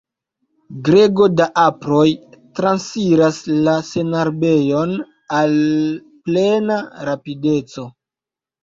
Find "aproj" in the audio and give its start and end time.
1.63-2.07